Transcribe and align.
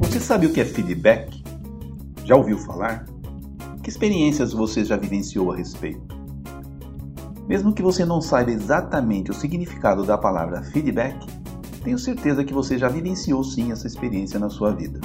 Você 0.00 0.20
sabe 0.20 0.46
o 0.46 0.52
que 0.52 0.60
é 0.60 0.64
feedback? 0.64 1.42
Já 2.24 2.36
ouviu 2.36 2.56
falar? 2.56 3.04
Que 3.82 3.90
experiências 3.90 4.52
você 4.52 4.84
já 4.84 4.96
vivenciou 4.96 5.50
a 5.50 5.56
respeito? 5.56 6.16
Mesmo 7.48 7.72
que 7.72 7.82
você 7.82 8.04
não 8.04 8.20
saiba 8.20 8.52
exatamente 8.52 9.32
o 9.32 9.34
significado 9.34 10.04
da 10.04 10.16
palavra 10.16 10.62
feedback, 10.62 11.26
tenho 11.82 11.98
certeza 11.98 12.44
que 12.44 12.54
você 12.54 12.78
já 12.78 12.86
vivenciou 12.86 13.42
sim 13.42 13.72
essa 13.72 13.88
experiência 13.88 14.38
na 14.38 14.48
sua 14.48 14.70
vida. 14.70 15.00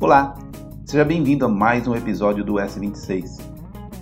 Olá, 0.00 0.38
seja 0.86 1.04
bem-vindo 1.04 1.44
a 1.44 1.48
mais 1.48 1.86
um 1.86 1.94
episódio 1.94 2.42
do 2.42 2.54
S26, 2.54 3.51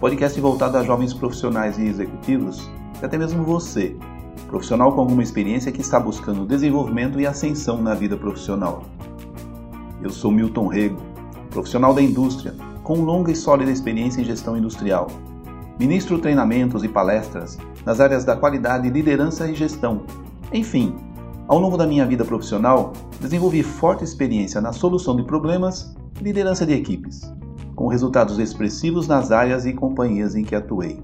podcast 0.00 0.40
voltado 0.40 0.78
a 0.78 0.82
jovens 0.82 1.12
profissionais 1.12 1.78
e 1.78 1.86
executivos, 1.86 2.70
e 3.02 3.04
até 3.04 3.18
mesmo 3.18 3.44
você, 3.44 3.94
profissional 4.46 4.94
com 4.94 5.02
alguma 5.02 5.22
experiência 5.22 5.70
que 5.70 5.82
está 5.82 6.00
buscando 6.00 6.46
desenvolvimento 6.46 7.20
e 7.20 7.26
ascensão 7.26 7.82
na 7.82 7.92
vida 7.92 8.16
profissional. 8.16 8.82
Eu 10.02 10.08
sou 10.08 10.32
Milton 10.32 10.68
Rego, 10.68 10.96
profissional 11.50 11.92
da 11.92 12.00
indústria, 12.00 12.54
com 12.82 13.02
longa 13.02 13.30
e 13.30 13.36
sólida 13.36 13.70
experiência 13.70 14.22
em 14.22 14.24
gestão 14.24 14.56
industrial. 14.56 15.08
Ministro 15.78 16.18
treinamentos 16.18 16.82
e 16.82 16.88
palestras 16.88 17.58
nas 17.84 18.00
áreas 18.00 18.24
da 18.24 18.34
qualidade, 18.34 18.88
liderança 18.88 19.50
e 19.50 19.54
gestão. 19.54 20.04
Enfim, 20.50 20.96
ao 21.46 21.58
longo 21.58 21.76
da 21.76 21.86
minha 21.86 22.06
vida 22.06 22.24
profissional, 22.24 22.94
desenvolvi 23.20 23.62
forte 23.62 24.02
experiência 24.02 24.62
na 24.62 24.72
solução 24.72 25.14
de 25.14 25.24
problemas 25.24 25.94
e 26.18 26.24
liderança 26.24 26.64
de 26.64 26.72
equipes, 26.72 27.30
com 27.80 27.86
resultados 27.86 28.38
expressivos 28.38 29.08
nas 29.08 29.32
áreas 29.32 29.64
e 29.64 29.72
companhias 29.72 30.34
em 30.34 30.44
que 30.44 30.54
atuei. 30.54 31.02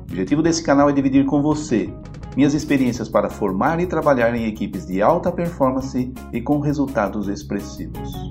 O 0.00 0.02
objetivo 0.10 0.42
desse 0.42 0.60
canal 0.60 0.90
é 0.90 0.92
dividir 0.92 1.24
com 1.24 1.40
você 1.40 1.94
minhas 2.34 2.54
experiências 2.54 3.08
para 3.08 3.30
formar 3.30 3.78
e 3.78 3.86
trabalhar 3.86 4.34
em 4.34 4.48
equipes 4.48 4.84
de 4.84 5.00
alta 5.00 5.30
performance 5.30 6.12
e 6.32 6.40
com 6.40 6.58
resultados 6.58 7.28
expressivos. 7.28 8.28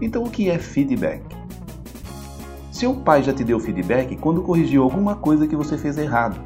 Então, 0.00 0.22
o 0.22 0.30
que 0.30 0.48
é 0.48 0.58
feedback? 0.58 1.22
Seu 2.72 2.94
pai 2.94 3.22
já 3.22 3.34
te 3.34 3.44
deu 3.44 3.60
feedback 3.60 4.16
quando 4.16 4.40
corrigiu 4.40 4.82
alguma 4.82 5.14
coisa 5.14 5.46
que 5.46 5.54
você 5.54 5.76
fez 5.76 5.98
errado, 5.98 6.40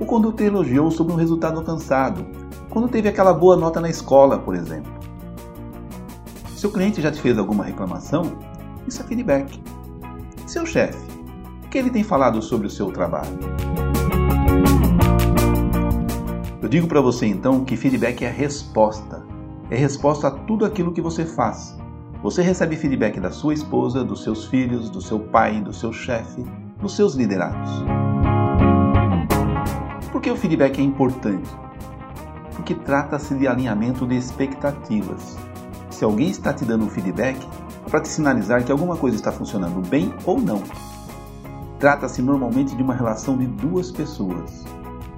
ou 0.00 0.06
quando 0.06 0.32
te 0.32 0.42
elogiou 0.42 0.90
sobre 0.90 1.12
um 1.12 1.16
resultado 1.16 1.60
alcançado, 1.60 2.26
quando 2.70 2.88
teve 2.88 3.08
aquela 3.08 3.32
boa 3.32 3.56
nota 3.56 3.80
na 3.80 3.88
escola, 3.88 4.36
por 4.36 4.56
exemplo. 4.56 4.95
Seu 6.66 6.72
cliente 6.72 7.00
já 7.00 7.12
te 7.12 7.20
fez 7.20 7.38
alguma 7.38 7.62
reclamação? 7.62 8.24
Isso 8.88 9.00
é 9.00 9.04
feedback. 9.04 9.62
Seu 10.48 10.66
chefe, 10.66 10.98
o 11.64 11.68
que 11.68 11.78
ele 11.78 11.90
tem 11.90 12.02
falado 12.02 12.42
sobre 12.42 12.66
o 12.66 12.70
seu 12.70 12.90
trabalho? 12.90 13.38
Eu 16.60 16.68
digo 16.68 16.88
para 16.88 17.00
você 17.00 17.24
então 17.24 17.64
que 17.64 17.76
feedback 17.76 18.24
é 18.24 18.28
resposta. 18.28 19.24
É 19.70 19.76
resposta 19.76 20.26
a 20.26 20.30
tudo 20.32 20.64
aquilo 20.64 20.92
que 20.92 21.00
você 21.00 21.24
faz 21.24 21.78
você 22.20 22.42
recebe 22.42 22.74
feedback 22.74 23.20
da 23.20 23.30
sua 23.30 23.54
esposa, 23.54 24.02
dos 24.02 24.24
seus 24.24 24.46
filhos, 24.46 24.90
do 24.90 25.00
seu 25.00 25.20
pai, 25.20 25.60
do 25.60 25.72
seu 25.72 25.92
chefe, 25.92 26.44
dos 26.80 26.96
seus 26.96 27.14
liderados. 27.14 27.70
Por 30.10 30.20
que 30.20 30.32
o 30.32 30.36
feedback 30.36 30.80
é 30.80 30.82
importante? 30.82 31.48
Porque 32.56 32.74
trata-se 32.74 33.36
de 33.36 33.46
alinhamento 33.46 34.04
de 34.04 34.16
expectativas. 34.16 35.36
Se 35.96 36.04
alguém 36.04 36.28
está 36.28 36.52
te 36.52 36.62
dando 36.62 36.84
um 36.84 36.90
feedback, 36.90 37.40
para 37.90 38.00
te 38.00 38.08
sinalizar 38.08 38.62
que 38.62 38.70
alguma 38.70 38.98
coisa 38.98 39.16
está 39.16 39.32
funcionando 39.32 39.80
bem 39.88 40.12
ou 40.26 40.38
não. 40.38 40.62
Trata-se 41.78 42.20
normalmente 42.20 42.76
de 42.76 42.82
uma 42.82 42.92
relação 42.92 43.34
de 43.34 43.46
duas 43.46 43.90
pessoas. 43.90 44.62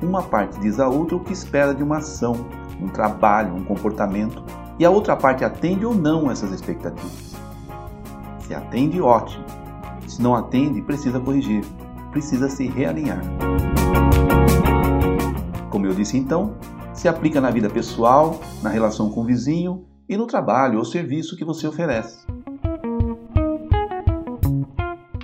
Uma 0.00 0.22
parte 0.22 0.60
diz 0.60 0.78
à 0.78 0.88
outra 0.88 1.16
o 1.16 1.20
que 1.20 1.32
espera 1.32 1.74
de 1.74 1.82
uma 1.82 1.96
ação, 1.96 2.46
um 2.80 2.86
trabalho, 2.86 3.56
um 3.56 3.64
comportamento, 3.64 4.40
e 4.78 4.84
a 4.84 4.90
outra 4.90 5.16
parte 5.16 5.44
atende 5.44 5.84
ou 5.84 5.96
não 5.96 6.30
essas 6.30 6.52
expectativas. 6.52 7.34
Se 8.46 8.54
atende, 8.54 9.00
ótimo. 9.00 9.44
Se 10.06 10.22
não 10.22 10.36
atende, 10.36 10.80
precisa 10.80 11.18
corrigir, 11.18 11.64
precisa 12.12 12.48
se 12.48 12.68
realinhar. 12.68 13.20
Como 15.70 15.86
eu 15.86 15.92
disse 15.92 16.16
então, 16.16 16.54
se 16.94 17.08
aplica 17.08 17.40
na 17.40 17.50
vida 17.50 17.68
pessoal, 17.68 18.38
na 18.62 18.70
relação 18.70 19.10
com 19.10 19.22
o 19.22 19.24
vizinho 19.24 19.88
e 20.08 20.16
no 20.16 20.26
trabalho 20.26 20.78
ou 20.78 20.84
serviço 20.84 21.36
que 21.36 21.44
você 21.44 21.66
oferece. 21.66 22.26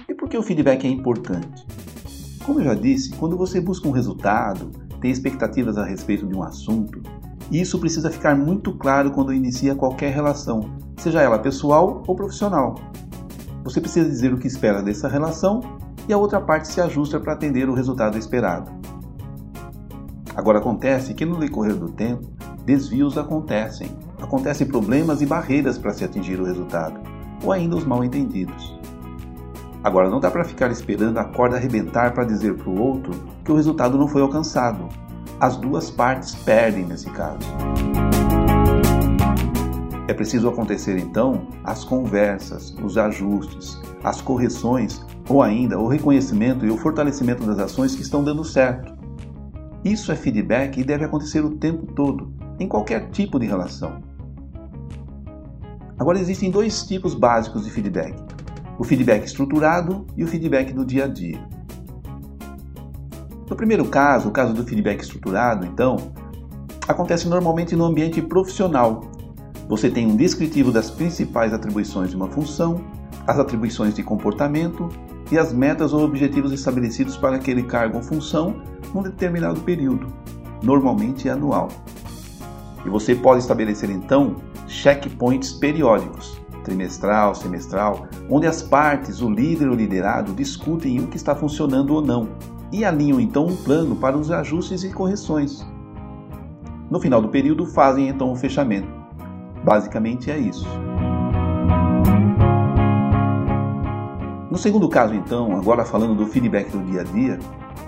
E 0.09 0.15
por 0.15 0.29
que 0.29 0.37
o 0.37 0.43
feedback 0.43 0.85
é 0.87 0.91
importante? 0.91 1.67
Como 2.45 2.61
eu 2.61 2.65
já 2.65 2.75
disse, 2.75 3.11
quando 3.17 3.37
você 3.37 3.61
busca 3.61 3.89
um 3.89 3.93
resultado, 3.93 4.71
tem 5.01 5.11
expectativas 5.11 5.79
a 5.79 5.85
respeito 5.85 6.27
de 6.27 6.37
um 6.37 6.43
assunto, 6.43 7.01
isso 7.51 7.79
precisa 7.79 8.11
ficar 8.11 8.35
muito 8.35 8.77
claro 8.77 9.11
quando 9.11 9.33
inicia 9.33 9.75
qualquer 9.75 10.13
relação, 10.13 10.75
seja 10.97 11.23
ela 11.23 11.39
pessoal 11.39 12.03
ou 12.07 12.15
profissional. 12.17 12.75
Você 13.63 13.81
precisa 13.81 14.09
dizer 14.09 14.33
o 14.33 14.39
que 14.39 14.47
espera 14.47 14.83
dessa 14.83 15.09
relação 15.09 15.61
e 16.09 16.13
a 16.13 16.19
outra 16.19 16.41
parte 16.41 16.69
se 16.69 16.81
ajusta 16.81 17.19
para 17.19 17.33
atender 17.33 17.69
o 17.69 17.75
resultado 17.75 18.19
esperado. 18.19 18.71
Agora 20.35 20.59
acontece 20.59 21.15
que 21.15 21.25
no 21.25 21.39
decorrer 21.39 21.77
do 21.77 21.91
tempo, 21.91 22.27
desvios 22.65 23.17
acontecem, 23.17 23.89
acontecem 24.35 24.67
problemas 24.67 25.23
e 25.23 25.27
barreiras 25.27 25.79
para 25.79 25.93
se 25.93 26.05
atingir 26.05 26.41
o 26.41 26.45
resultado, 26.45 27.01
ou 27.45 27.53
ainda 27.53 27.77
os 27.77 27.85
mal 27.85 28.03
entendidos. 28.03 28.77
Agora 29.83 30.11
não 30.11 30.19
dá 30.19 30.29
para 30.29 30.45
ficar 30.45 30.73
esperando 30.73 31.19
a 31.19 31.25
corda 31.25 31.57
arrebentar 31.57 32.13
para 32.13 32.25
dizer 32.25 32.57
para 32.57 32.69
o 32.69 32.81
outro 32.81 33.13
que 33.45 33.53
o 33.53 33.55
resultado 33.55 33.97
não 33.97 34.09
foi 34.09 34.23
alcançado, 34.23 34.89
as 35.39 35.57
duas 35.57 35.89
partes 35.89 36.35
perdem 36.35 36.85
nesse 36.85 37.09
caso. 37.11 37.47
É 40.09 40.13
preciso 40.13 40.49
acontecer 40.49 40.99
então 40.99 41.47
as 41.63 41.85
conversas, 41.85 42.75
os 42.83 42.99
ajustes, 42.99 43.81
as 44.03 44.21
correções 44.21 45.01
ou 45.29 45.43
ainda 45.43 45.79
o 45.79 45.87
reconhecimento 45.87 46.67
e 46.67 46.71
o 46.71 46.77
fortalecimento 46.77 47.47
das 47.47 47.59
ações 47.61 47.95
que 47.95 48.03
estão 48.03 48.25
dando 48.25 48.45
certo. 48.45 48.93
Isso 49.85 50.11
é 50.11 50.17
feedback 50.17 50.81
e 50.81 50.85
deve 50.85 51.05
acontecer 51.05 51.45
o 51.45 51.57
tempo 51.57 51.87
todo, 51.93 52.33
em 52.59 52.67
qualquer 52.67 53.11
tipo 53.11 53.39
de 53.39 53.47
relação. 53.47 54.04
Agora 55.99 56.19
existem 56.19 56.51
dois 56.51 56.83
tipos 56.85 57.15
básicos 57.15 57.65
de 57.65 57.71
feedback: 57.71 58.15
o 58.79 58.85
feedback 58.85 59.25
estruturado 59.25 60.07
e 60.17 60.25
o 60.25 60.27
feedback 60.27 60.73
do 60.73 60.85
dia 60.85 61.05
a 61.05 61.09
dia. 61.09 61.41
No 63.49 63.57
primeiro 63.57 63.85
caso, 63.85 64.29
o 64.29 64.33
caso 64.33 64.55
do 64.55 64.65
feedback 64.65 65.01
estruturado, 65.01 65.67
então, 65.67 66.13
acontece 66.89 67.29
normalmente 67.29 67.77
no 67.77 67.85
ambiente 67.85 68.21
profissional. 68.23 69.03
Você 69.69 69.91
tem 69.91 70.07
um 70.07 70.17
descritivo 70.17 70.73
das 70.73 70.91
principais 70.91 71.53
atribuições 71.53 72.11
de 72.11 72.17
uma 72.17 72.29
função, 72.29 72.85
as 73.27 73.39
atribuições 73.39 73.95
de 73.95 74.03
comportamento 74.03 74.89
e 75.31 75.39
as 75.39 75.53
metas 75.53 75.93
ou 75.93 76.05
objetivos 76.05 76.53
estabelecidos 76.53 77.17
para 77.17 77.37
aquele 77.37 77.63
cargo 77.63 77.97
ou 77.97 78.03
função 78.03 78.63
num 78.93 79.03
determinado 79.03 79.61
período, 79.61 80.07
normalmente 80.63 81.29
anual. 81.29 81.69
E 82.85 82.89
você 82.89 83.15
pode 83.15 83.41
estabelecer 83.41 83.89
então 83.91 84.37
checkpoints 84.75 85.53
periódicos, 85.53 86.41
trimestral, 86.65 87.35
semestral, 87.35 88.07
onde 88.29 88.47
as 88.47 88.63
partes, 88.63 89.21
o 89.21 89.31
líder 89.31 89.69
ou 89.69 89.75
liderado, 89.75 90.33
discutem 90.33 91.01
o 91.01 91.07
que 91.07 91.17
está 91.17 91.35
funcionando 91.35 91.95
ou 91.95 92.03
não 92.03 92.29
e 92.73 92.85
alinham 92.85 93.21
então 93.21 93.47
um 93.47 93.57
plano 93.57 93.95
para 93.95 94.17
os 94.17 94.31
ajustes 94.31 94.83
e 94.83 94.91
correções. 94.91 95.65
No 96.91 97.01
final 97.01 97.23
do 97.23 97.29
período, 97.29 97.67
fazem 97.67 98.09
então 98.09 98.33
o 98.33 98.37
fechamento. 98.37 98.89
Basicamente 99.63 100.31
é 100.31 100.37
isso. 100.37 100.67
No 104.51 104.59
segundo 104.59 104.89
caso, 104.89 105.15
então, 105.15 105.57
agora 105.57 105.85
falando 105.85 106.15
do 106.15 106.27
feedback 106.27 106.71
do 106.71 106.83
dia 106.85 107.01
a 107.01 107.05
dia, 107.05 107.39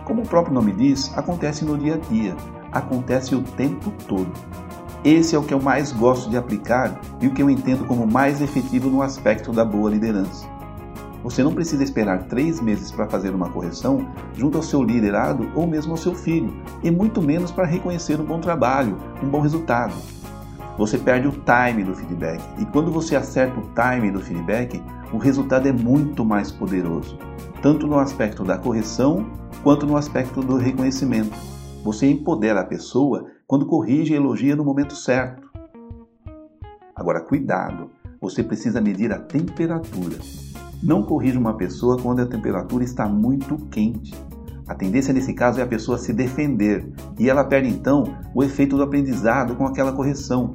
como 0.04 0.22
o 0.22 0.26
próprio 0.26 0.54
nome 0.54 0.72
diz, 0.72 1.12
acontece 1.16 1.64
no 1.64 1.76
dia 1.76 1.94
a 1.94 1.98
dia, 1.98 2.34
acontece 2.72 3.34
o 3.34 3.42
tempo 3.42 3.92
todo. 4.08 4.32
Esse 5.06 5.36
é 5.36 5.38
o 5.38 5.44
que 5.44 5.54
eu 5.54 5.62
mais 5.62 5.92
gosto 5.92 6.28
de 6.28 6.36
aplicar 6.36 7.00
e 7.20 7.28
o 7.28 7.30
que 7.32 7.40
eu 7.40 7.48
entendo 7.48 7.84
como 7.84 8.08
mais 8.08 8.42
efetivo 8.42 8.90
no 8.90 9.02
aspecto 9.02 9.52
da 9.52 9.64
boa 9.64 9.88
liderança. 9.88 10.48
Você 11.22 11.44
não 11.44 11.54
precisa 11.54 11.84
esperar 11.84 12.24
três 12.24 12.60
meses 12.60 12.90
para 12.90 13.06
fazer 13.06 13.32
uma 13.32 13.48
correção 13.48 14.08
junto 14.34 14.56
ao 14.56 14.64
seu 14.64 14.82
liderado 14.82 15.48
ou 15.54 15.64
mesmo 15.64 15.92
ao 15.92 15.96
seu 15.96 16.12
filho, 16.12 16.52
e 16.82 16.90
muito 16.90 17.22
menos 17.22 17.52
para 17.52 17.66
reconhecer 17.66 18.20
um 18.20 18.24
bom 18.24 18.40
trabalho, 18.40 18.98
um 19.22 19.28
bom 19.28 19.40
resultado. 19.40 19.94
Você 20.76 20.98
perde 20.98 21.28
o 21.28 21.32
time 21.32 21.84
do 21.84 21.94
feedback, 21.94 22.42
e 22.58 22.64
quando 22.64 22.90
você 22.90 23.14
acerta 23.14 23.60
o 23.60 23.70
time 23.76 24.10
do 24.10 24.18
feedback, 24.18 24.82
o 25.12 25.18
resultado 25.18 25.68
é 25.68 25.72
muito 25.72 26.24
mais 26.24 26.50
poderoso, 26.50 27.16
tanto 27.62 27.86
no 27.86 28.00
aspecto 28.00 28.42
da 28.42 28.58
correção 28.58 29.24
quanto 29.62 29.86
no 29.86 29.96
aspecto 29.96 30.40
do 30.40 30.56
reconhecimento. 30.56 31.55
Você 31.86 32.10
empodera 32.10 32.62
a 32.62 32.64
pessoa 32.64 33.26
quando 33.46 33.64
corrige 33.64 34.12
e 34.12 34.16
elogia 34.16 34.56
no 34.56 34.64
momento 34.64 34.96
certo. 34.96 35.48
Agora, 36.96 37.20
cuidado, 37.20 37.92
você 38.20 38.42
precisa 38.42 38.80
medir 38.80 39.12
a 39.12 39.20
temperatura. 39.20 40.16
Não 40.82 41.04
corrija 41.04 41.38
uma 41.38 41.56
pessoa 41.56 41.96
quando 41.96 42.22
a 42.22 42.26
temperatura 42.26 42.82
está 42.82 43.08
muito 43.08 43.56
quente. 43.70 44.12
A 44.66 44.74
tendência 44.74 45.14
nesse 45.14 45.32
caso 45.32 45.60
é 45.60 45.62
a 45.62 45.66
pessoa 45.66 45.96
se 45.96 46.12
defender 46.12 46.92
e 47.20 47.30
ela 47.30 47.44
perde 47.44 47.68
então 47.68 48.02
o 48.34 48.42
efeito 48.42 48.76
do 48.76 48.82
aprendizado 48.82 49.54
com 49.54 49.64
aquela 49.64 49.92
correção. 49.92 50.52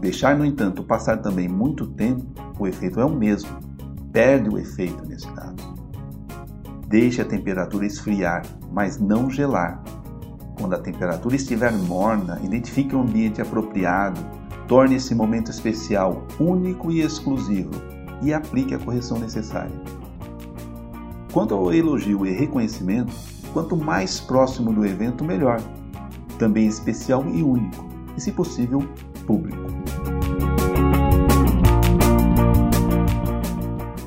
Deixar, 0.00 0.38
no 0.38 0.44
entanto, 0.44 0.84
passar 0.84 1.16
também 1.16 1.48
muito 1.48 1.88
tempo, 1.88 2.24
o 2.56 2.68
efeito 2.68 3.00
é 3.00 3.04
o 3.04 3.10
mesmo. 3.10 3.50
Perde 4.12 4.48
o 4.48 4.56
efeito 4.56 5.04
nesse 5.08 5.26
caso. 5.26 5.74
Deixe 6.86 7.20
a 7.20 7.24
temperatura 7.24 7.84
esfriar, 7.84 8.44
mas 8.70 8.96
não 8.96 9.28
gelar. 9.28 9.82
Quando 10.58 10.74
a 10.74 10.78
temperatura 10.78 11.36
estiver 11.36 11.72
morna, 11.72 12.40
identifique 12.42 12.96
um 12.96 13.02
ambiente 13.02 13.42
apropriado, 13.42 14.20
torne 14.66 14.96
esse 14.96 15.14
momento 15.14 15.50
especial 15.50 16.26
único 16.40 16.90
e 16.90 17.02
exclusivo 17.02 17.70
e 18.22 18.32
aplique 18.32 18.74
a 18.74 18.78
correção 18.78 19.18
necessária. 19.18 19.78
Quanto 21.32 21.54
ao 21.54 21.72
elogio 21.72 22.24
e 22.24 22.32
reconhecimento, 22.32 23.12
quanto 23.52 23.76
mais 23.76 24.18
próximo 24.18 24.72
do 24.72 24.84
evento, 24.86 25.22
melhor. 25.22 25.60
Também 26.38 26.66
especial 26.66 27.24
e 27.28 27.42
único, 27.42 27.86
e 28.16 28.20
se 28.20 28.32
possível, 28.32 28.82
público. 29.26 29.66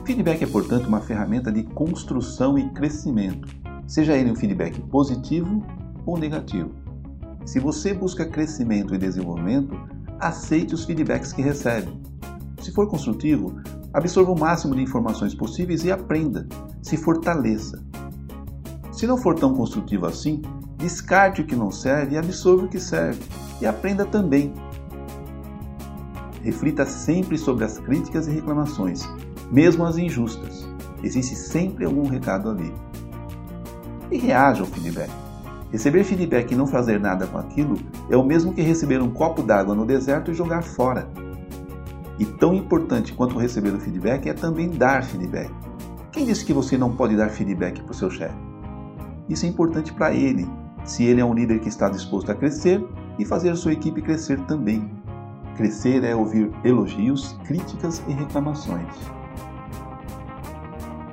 Feedback 0.04 0.44
é, 0.44 0.48
portanto, 0.48 0.88
uma 0.88 1.00
ferramenta 1.00 1.52
de 1.52 1.64
construção 1.64 2.58
e 2.58 2.68
crescimento, 2.72 3.48
seja 3.88 4.18
ele 4.18 4.32
um 4.32 4.36
feedback 4.36 4.80
positivo 4.82 5.64
ou 6.10 6.18
negativo. 6.18 6.72
Se 7.46 7.60
você 7.60 7.94
busca 7.94 8.26
crescimento 8.26 8.94
e 8.94 8.98
desenvolvimento, 8.98 9.80
aceite 10.20 10.74
os 10.74 10.86
feedbacks 10.86 11.32
que 11.32 11.42
recebe. 11.42 11.92
Se 12.62 12.72
for 12.72 12.88
construtivo, 12.88 13.56
absorva 13.94 14.32
o 14.32 14.40
máximo 14.40 14.76
de 14.76 14.82
informações 14.82 15.34
possíveis 15.34 15.84
e 15.84 15.92
aprenda, 15.92 16.48
se 16.82 16.98
fortaleça. 16.98 17.84
Se 18.92 19.08
não 19.08 19.18
for 19.18 19.36
tão 19.36 19.54
construtivo 19.54 20.06
assim, 20.06 20.42
descarte 20.78 21.42
o 21.42 21.46
que 21.46 21.56
não 21.56 21.72
serve 21.72 22.16
e 22.16 22.18
absorva 22.18 22.66
o 22.66 22.70
que 22.70 22.80
serve, 22.80 23.22
e 23.62 23.66
aprenda 23.66 24.06
também. 24.06 24.54
Reflita 26.42 26.86
sempre 26.86 27.38
sobre 27.38 27.66
as 27.66 27.78
críticas 27.80 28.28
e 28.28 28.32
reclamações, 28.32 29.08
mesmo 29.52 29.86
as 29.86 29.98
injustas. 29.98 30.68
Existe 31.02 31.36
sempre 31.36 31.86
algum 31.86 32.08
recado 32.08 32.50
ali. 32.50 32.74
E 34.12 34.18
reaja 34.18 34.62
ao 34.62 34.68
feedback. 34.68 35.29
Receber 35.72 36.04
feedback 36.04 36.52
e 36.52 36.56
não 36.56 36.66
fazer 36.66 37.00
nada 37.00 37.28
com 37.28 37.38
aquilo 37.38 37.78
é 38.10 38.18
o 38.18 38.24
mesmo 38.24 38.54
que 38.54 38.62
receber 38.62 39.02
um 39.02 39.12
copo 39.12 39.44
d'água 39.44 39.76
no 39.76 39.86
deserto 39.86 40.32
e 40.32 40.34
jogar 40.34 40.64
fora. 40.64 41.08
E 42.18 42.26
tão 42.26 42.56
importante 42.56 43.14
quanto 43.14 43.38
receber 43.38 43.74
o 43.74 43.80
feedback 43.80 44.28
é 44.28 44.34
também 44.34 44.70
dar 44.70 45.04
feedback. 45.04 45.52
Quem 46.12 46.26
disse 46.26 46.44
que 46.44 46.54
você 46.54 46.76
não 46.76 46.96
pode 46.96 47.16
dar 47.16 47.30
feedback 47.30 47.82
para 47.84 47.92
o 47.92 47.96
seu 47.96 48.10
chefe? 48.10 48.36
Isso 49.30 49.46
é 49.46 49.50
importante 49.50 49.94
para 49.94 50.12
ele, 50.12 50.50
se 50.84 51.04
ele 51.04 51.22
é 51.22 51.26
um 51.26 51.36
líder 51.36 51.60
que 51.60 51.70
está 51.70 51.88
disposto 51.88 52.32
a 52.32 52.36
crescer 52.36 52.84
e 53.20 53.24
fazer 53.24 53.56
sua 53.56 53.74
equipe 53.74 54.02
crescer 54.02 54.40
também. 54.42 54.90
Crescer 55.56 56.04
é 56.04 56.16
ouvir 56.16 56.50
elogios, 56.64 57.38
críticas 57.46 58.02
e 58.08 58.12
reclamações. 58.12 58.88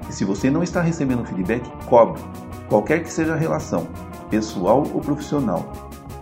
E 0.08 0.12
se 0.12 0.24
você 0.24 0.50
não 0.50 0.62
está 0.62 0.80
recebendo 0.80 1.26
feedback, 1.26 1.70
cobre, 1.86 2.22
qualquer 2.68 3.02
que 3.02 3.12
seja 3.12 3.34
a 3.34 3.36
relação, 3.36 3.86
pessoal 4.30 4.84
ou 4.92 5.00
profissional. 5.00 5.64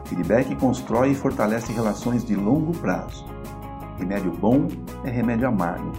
Feedback 0.04 0.54
constrói 0.56 1.10
e 1.10 1.14
fortalece 1.14 1.72
relações 1.72 2.24
de 2.24 2.34
longo 2.34 2.72
prazo. 2.78 3.24
Remédio 3.98 4.32
bom 4.32 4.68
é 5.04 5.10
remédio 5.10 5.48
amargo. 5.48 5.92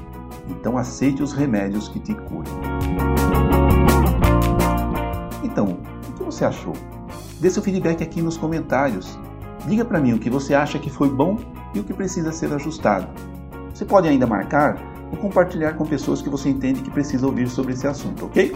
Então 0.47 0.77
aceite 0.77 1.23
os 1.23 1.33
remédios 1.33 1.87
que 1.87 1.99
te 1.99 2.13
curam. 2.13 2.51
Então, 5.43 5.77
o 6.09 6.13
que 6.13 6.23
você 6.23 6.45
achou? 6.45 6.73
Dê 7.39 7.49
seu 7.49 7.63
feedback 7.63 8.03
aqui 8.03 8.21
nos 8.21 8.37
comentários. 8.37 9.17
Diga 9.67 9.83
para 9.83 9.99
mim 9.99 10.13
o 10.13 10.19
que 10.19 10.29
você 10.29 10.53
acha 10.53 10.77
que 10.77 10.89
foi 10.89 11.09
bom 11.09 11.37
e 11.73 11.79
o 11.79 11.83
que 11.83 11.93
precisa 11.93 12.31
ser 12.31 12.53
ajustado. 12.53 13.07
Você 13.73 13.85
pode 13.85 14.07
ainda 14.07 14.27
marcar 14.27 14.77
ou 15.11 15.17
compartilhar 15.17 15.73
com 15.73 15.85
pessoas 15.85 16.21
que 16.21 16.29
você 16.29 16.49
entende 16.49 16.81
que 16.81 16.91
precisa 16.91 17.25
ouvir 17.25 17.49
sobre 17.49 17.73
esse 17.73 17.87
assunto, 17.87 18.25
ok? 18.25 18.55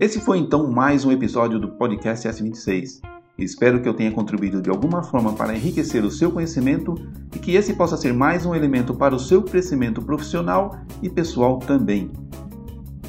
Esse 0.00 0.20
foi 0.20 0.38
então 0.38 0.70
mais 0.70 1.04
um 1.04 1.10
episódio 1.10 1.58
do 1.58 1.70
podcast 1.70 2.28
S26. 2.28 3.00
Espero 3.36 3.82
que 3.82 3.88
eu 3.88 3.94
tenha 3.94 4.12
contribuído 4.12 4.62
de 4.62 4.70
alguma 4.70 5.02
forma 5.02 5.32
para 5.32 5.56
enriquecer 5.56 6.04
o 6.04 6.10
seu 6.10 6.30
conhecimento 6.30 6.94
e 7.34 7.38
que 7.40 7.56
esse 7.56 7.74
possa 7.74 7.96
ser 7.96 8.14
mais 8.14 8.46
um 8.46 8.54
elemento 8.54 8.94
para 8.94 9.12
o 9.12 9.18
seu 9.18 9.42
crescimento 9.42 10.00
profissional 10.00 10.78
e 11.02 11.10
pessoal 11.10 11.58
também. 11.58 12.12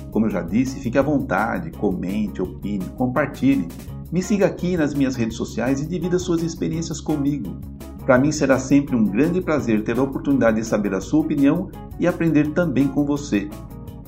Como 0.10 0.26
eu 0.26 0.32
já 0.32 0.42
disse, 0.42 0.80
fique 0.80 0.98
à 0.98 1.04
vontade, 1.04 1.70
comente, 1.70 2.42
opine, 2.42 2.86
compartilhe. 2.98 3.68
Me 4.12 4.24
siga 4.24 4.48
aqui 4.48 4.76
nas 4.76 4.96
minhas 4.96 5.16
redes 5.16 5.38
sociais 5.38 5.80
e 5.82 5.88
divida 5.88 6.18
suas 6.18 6.42
experiências 6.42 7.00
comigo. 7.00 7.56
Para 8.04 8.18
mim 8.18 8.32
será 8.32 8.58
sempre 8.58 8.96
um 8.96 9.06
grande 9.06 9.42
prazer 9.42 9.84
ter 9.84 10.00
a 10.00 10.02
oportunidade 10.02 10.58
de 10.58 10.66
saber 10.66 10.96
a 10.96 11.02
sua 11.02 11.20
opinião 11.20 11.70
e 12.00 12.08
aprender 12.08 12.48
também 12.54 12.88
com 12.88 13.06
você. 13.06 13.48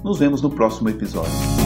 Nos 0.04 0.18
vemos 0.18 0.42
no 0.42 0.50
próximo 0.50 0.90
episódio. 0.90 1.61